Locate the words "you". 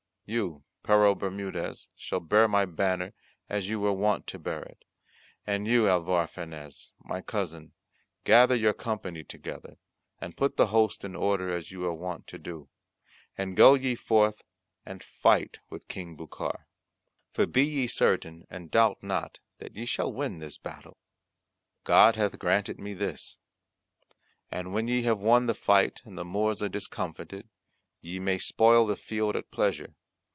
0.33-0.63, 3.67-3.81, 5.67-5.89, 11.69-11.83